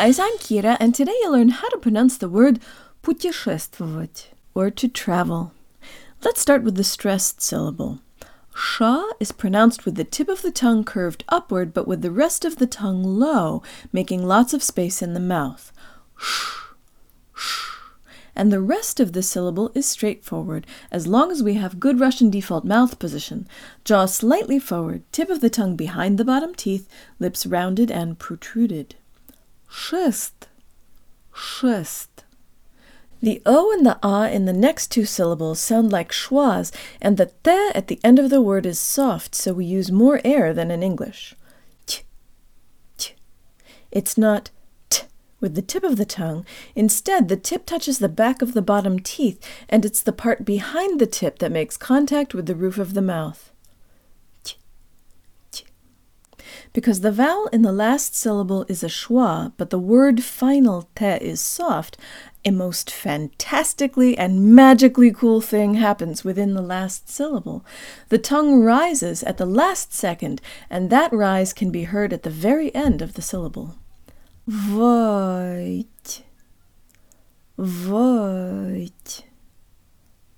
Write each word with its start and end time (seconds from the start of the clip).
guys, 0.00 0.18
I'm 0.18 0.36
Kira, 0.38 0.76
and 0.80 0.94
today 0.94 1.14
you'll 1.20 1.32
learn 1.32 1.50
how 1.50 1.68
to 1.68 1.78
pronounce 1.78 2.16
the 2.16 2.28
word 2.28 2.58
путешествовать, 3.04 4.24
or 4.52 4.68
to 4.70 4.88
travel. 4.88 5.52
Let's 6.24 6.40
start 6.40 6.64
with 6.64 6.74
the 6.74 6.82
stressed 6.82 7.40
syllable. 7.40 8.00
Sha 8.54 9.04
is 9.20 9.30
pronounced 9.30 9.84
with 9.84 9.94
the 9.94 10.02
tip 10.04 10.28
of 10.28 10.42
the 10.42 10.50
tongue 10.50 10.82
curved 10.82 11.24
upward, 11.28 11.72
but 11.72 11.86
with 11.86 12.02
the 12.02 12.10
rest 12.10 12.44
of 12.44 12.56
the 12.56 12.66
tongue 12.66 13.04
low, 13.04 13.62
making 13.92 14.26
lots 14.26 14.52
of 14.52 14.62
space 14.62 15.02
in 15.02 15.14
the 15.14 15.20
mouth. 15.20 15.72
Sh, 16.16 16.72
sh. 17.34 17.70
And 18.34 18.52
the 18.52 18.60
rest 18.60 18.98
of 18.98 19.12
the 19.12 19.22
syllable 19.22 19.70
is 19.74 19.86
straightforward, 19.86 20.66
as 20.90 21.06
long 21.06 21.30
as 21.30 21.44
we 21.44 21.54
have 21.54 21.78
good 21.78 22.00
Russian 22.00 22.28
default 22.28 22.64
mouth 22.64 22.98
position. 22.98 23.46
Jaw 23.84 24.06
slightly 24.06 24.58
forward, 24.58 25.04
tip 25.12 25.30
of 25.30 25.40
the 25.40 25.50
tongue 25.50 25.76
behind 25.76 26.18
the 26.18 26.24
bottom 26.24 26.54
teeth, 26.54 26.88
lips 27.20 27.46
rounded 27.46 27.90
and 27.90 28.18
protruded. 28.18 28.96
Шест. 29.70 30.48
Шест. 31.34 32.08
The 33.22 33.40
O 33.46 33.72
and 33.72 33.86
the 33.86 33.98
A 34.06 34.30
in 34.30 34.44
the 34.44 34.52
next 34.52 34.88
two 34.88 35.04
syllables 35.04 35.58
sound 35.58 35.90
like 35.90 36.12
schwas, 36.12 36.70
and 37.00 37.16
the 37.16 37.32
te 37.42 37.70
at 37.74 37.88
the 37.88 37.98
end 38.04 38.18
of 38.18 38.30
the 38.30 38.42
word 38.42 38.66
is 38.66 38.78
soft, 38.78 39.34
so 39.34 39.52
we 39.52 39.64
use 39.64 39.90
more 39.90 40.20
air 40.24 40.52
than 40.52 40.70
in 40.70 40.82
English. 40.82 41.34
T, 41.86 42.02
t. 42.98 43.14
It's 43.90 44.18
not 44.18 44.50
t 44.90 45.04
with 45.40 45.54
the 45.54 45.62
tip 45.62 45.82
of 45.82 45.96
the 45.96 46.04
tongue. 46.04 46.44
Instead, 46.74 47.28
the 47.28 47.36
tip 47.36 47.64
touches 47.64 47.98
the 47.98 48.08
back 48.08 48.42
of 48.42 48.52
the 48.52 48.62
bottom 48.62 49.00
teeth, 49.00 49.42
and 49.68 49.84
it's 49.84 50.02
the 50.02 50.12
part 50.12 50.44
behind 50.44 51.00
the 51.00 51.06
tip 51.06 51.38
that 51.38 51.52
makes 51.52 51.76
contact 51.76 52.34
with 52.34 52.46
the 52.46 52.54
roof 52.54 52.78
of 52.78 52.92
the 52.94 53.02
mouth. 53.02 53.50
Because 56.73 57.01
the 57.01 57.11
vowel 57.11 57.47
in 57.47 57.63
the 57.63 57.73
last 57.73 58.15
syllable 58.15 58.65
is 58.69 58.81
a 58.81 58.87
schwa, 58.87 59.51
but 59.57 59.71
the 59.71 59.79
word 59.79 60.23
final 60.23 60.87
te 60.95 61.17
is 61.19 61.41
soft, 61.41 61.97
a 62.45 62.51
most 62.51 62.89
fantastically 62.89 64.17
and 64.17 64.55
magically 64.55 65.11
cool 65.11 65.41
thing 65.41 65.73
happens 65.73 66.23
within 66.23 66.53
the 66.53 66.61
last 66.61 67.09
syllable. 67.09 67.65
The 68.07 68.17
tongue 68.17 68.61
rises 68.61 69.21
at 69.23 69.37
the 69.37 69.45
last 69.45 69.93
second, 69.93 70.41
and 70.69 70.89
that 70.89 71.11
rise 71.11 71.51
can 71.51 71.71
be 71.71 71.83
heard 71.83 72.13
at 72.13 72.23
the 72.23 72.29
very 72.29 72.73
end 72.73 73.01
of 73.01 73.15
the 73.15 73.21
syllable. 73.21 73.75
Voit. 74.47 76.23
Voit. 77.57 79.23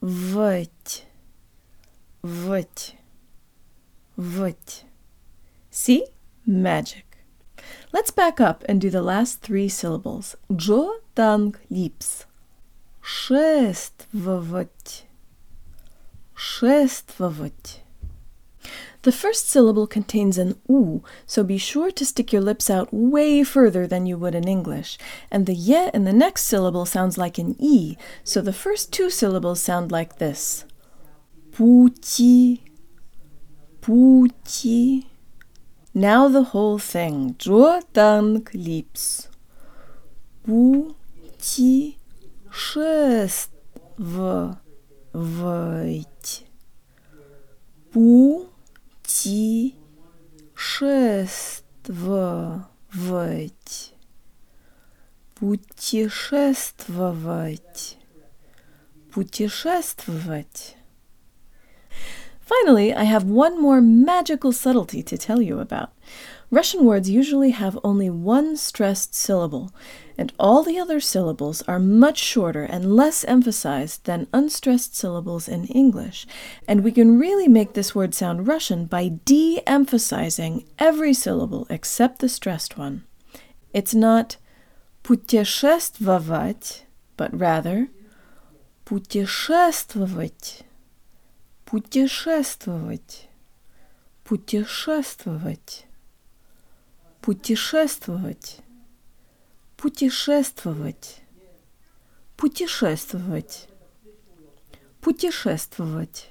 Voit. 0.00 1.04
Voit. 2.22 2.94
Voit. 4.16 4.84
See? 5.70 6.06
Magic. 6.45 7.05
Let's 7.91 8.11
back 8.11 8.41
up 8.41 8.63
and 8.67 8.81
do 8.81 8.89
the 8.89 9.01
last 9.01 9.41
three 9.41 9.69
syllables. 9.69 10.35
Jo 10.55 10.95
tang 11.15 11.55
lips. 11.69 12.25
Шествовать. 13.01 15.03
Шествовать. 16.35 17.79
The 19.03 19.11
first 19.11 19.47
syllable 19.47 19.85
contains 19.85 20.39
an 20.39 20.55
u, 20.67 21.03
so 21.27 21.43
be 21.43 21.59
sure 21.59 21.91
to 21.91 22.03
stick 22.03 22.33
your 22.33 22.41
lips 22.41 22.71
out 22.71 22.91
way 22.91 23.43
further 23.43 23.85
than 23.85 24.07
you 24.07 24.17
would 24.17 24.33
in 24.33 24.47
English. 24.47 24.97
And 25.29 25.45
the 25.45 25.53
ye 25.53 25.91
in 25.93 26.05
the 26.05 26.11
next 26.11 26.45
syllable 26.45 26.87
sounds 26.87 27.15
like 27.15 27.37
an 27.37 27.55
e, 27.59 27.97
so 28.23 28.41
the 28.41 28.51
first 28.51 28.91
two 28.91 29.11
syllables 29.11 29.61
sound 29.61 29.91
like 29.91 30.17
this. 30.17 30.65
Пути, 31.51 32.63
пути. 33.81 35.05
Now 35.92 36.28
the 36.28 36.44
whole 36.52 36.78
thing. 36.78 37.34
Джо 37.36 37.82
танк 37.92 38.54
липс. 38.54 39.28
Бу 40.46 40.94
в 51.88 52.64
выть. 52.92 53.94
Путешествовать. 55.34 57.98
Путешествовать. 59.12 60.76
Finally, 62.49 62.93
I 62.93 63.05
have 63.05 63.23
one 63.23 63.59
more 63.59 63.81
magical 63.81 64.51
subtlety 64.51 65.01
to 65.03 65.17
tell 65.17 65.41
you 65.41 65.59
about. 65.59 65.91
Russian 66.51 66.85
words 66.85 67.09
usually 67.09 67.49
have 67.49 67.79
only 67.83 68.09
one 68.09 68.55
stressed 68.55 69.15
syllable, 69.15 69.73
and 70.15 70.31
all 70.39 70.61
the 70.61 70.77
other 70.77 70.99
syllables 70.99 71.63
are 71.63 71.79
much 71.79 72.19
shorter 72.19 72.63
and 72.63 72.95
less 72.95 73.25
emphasized 73.25 74.05
than 74.05 74.27
unstressed 74.31 74.95
syllables 74.95 75.47
in 75.47 75.65
English. 75.65 76.27
And 76.67 76.83
we 76.83 76.91
can 76.91 77.17
really 77.17 77.47
make 77.47 77.73
this 77.73 77.95
word 77.95 78.13
sound 78.13 78.47
Russian 78.47 78.85
by 78.85 79.09
de 79.25 79.61
emphasizing 79.65 80.65
every 80.77 81.13
syllable 81.13 81.65
except 81.69 82.19
the 82.19 82.29
stressed 82.29 82.77
one. 82.77 83.03
It's 83.73 83.95
not 83.95 84.37
путешествовать, 85.03 86.81
but 87.17 87.37
rather 87.37 87.89
путешествовать 88.85 90.61
путешествовать, 91.69 93.27
путешествовать, 94.23 95.85
путешествовать, 97.21 98.59
путешествовать, 99.77 101.21
путешествовать, 102.37 103.67
путешествовать. 105.01 106.29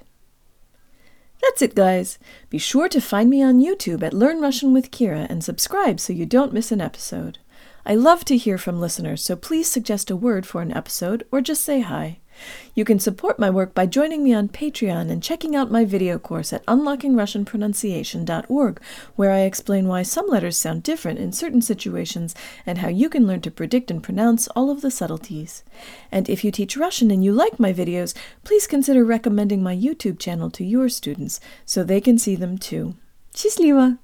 That's 1.41 1.61
it, 1.61 1.75
guys. 1.75 2.17
Be 2.49 2.57
sure 2.57 2.89
to 2.89 2.99
find 2.99 3.29
me 3.29 3.43
on 3.43 3.59
YouTube 3.59 4.03
at 4.03 4.13
Learn 4.13 4.41
Russian 4.41 4.73
with 4.73 4.89
Kira 4.91 5.27
and 5.29 5.43
subscribe 5.43 5.99
so 5.99 6.11
you 6.11 6.25
don't 6.25 6.53
miss 6.53 6.71
an 6.71 6.81
episode. 6.81 7.37
I 7.85 7.93
love 7.93 8.25
to 8.25 8.37
hear 8.37 8.57
from 8.57 8.79
listeners, 8.79 9.21
so 9.21 9.35
please 9.35 9.69
suggest 9.69 10.09
a 10.09 10.15
word 10.15 10.47
for 10.47 10.61
an 10.61 10.71
episode 10.71 11.23
or 11.31 11.41
just 11.41 11.63
say 11.63 11.81
hi. 11.81 12.18
You 12.73 12.83
can 12.83 12.99
support 12.99 13.39
my 13.39 13.49
work 13.49 13.73
by 13.73 13.85
joining 13.85 14.21
me 14.23 14.33
on 14.33 14.49
Patreon 14.49 15.09
and 15.09 15.23
checking 15.23 15.55
out 15.55 15.71
my 15.71 15.85
video 15.85 16.19
course 16.19 16.51
at 16.51 16.65
unlockingrussianpronunciation.org, 16.65 18.81
where 19.15 19.31
I 19.31 19.39
explain 19.39 19.87
why 19.87 20.03
some 20.03 20.27
letters 20.27 20.57
sound 20.57 20.83
different 20.83 21.19
in 21.19 21.31
certain 21.31 21.61
situations 21.61 22.35
and 22.65 22.79
how 22.79 22.89
you 22.89 23.07
can 23.07 23.25
learn 23.25 23.39
to 23.41 23.51
predict 23.51 23.89
and 23.89 24.03
pronounce 24.03 24.49
all 24.49 24.69
of 24.69 24.81
the 24.81 24.91
subtleties. 24.91 25.63
And 26.11 26.29
if 26.29 26.43
you 26.43 26.51
teach 26.51 26.75
Russian 26.75 27.11
and 27.11 27.23
you 27.23 27.31
like 27.31 27.59
my 27.59 27.71
videos, 27.71 28.13
please 28.43 28.67
consider 28.67 29.05
recommending 29.05 29.63
my 29.63 29.75
YouTube 29.75 30.19
channel 30.19 30.49
to 30.51 30.65
your 30.65 30.89
students 30.89 31.39
so 31.65 31.83
they 31.83 32.01
can 32.01 32.17
see 32.17 32.35
them 32.35 32.57
too. 32.57 32.95
Счастливо! 33.33 33.99